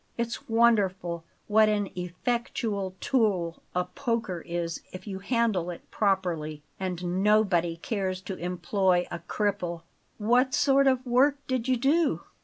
[0.17, 7.21] It's wonderful what an effectual tool a poker is if you handle it properly; and
[7.21, 9.83] nobody cares to employ a cripple."
[10.17, 12.21] "What sort of work did you do?"